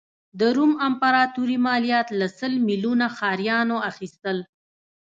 [0.39, 4.37] د روم امپراتوري مالیات له سل میلیونه ښاریانو اخیستل.